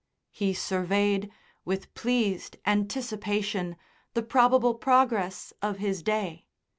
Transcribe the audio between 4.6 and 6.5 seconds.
progress of his day.